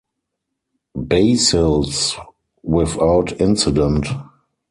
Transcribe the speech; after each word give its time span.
Basil's 0.95 2.15
without 2.63 3.39
incident. 3.39 4.07